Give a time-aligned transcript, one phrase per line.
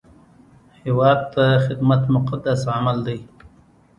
[0.83, 3.17] هیواد ته خدمت مقدس عمل دی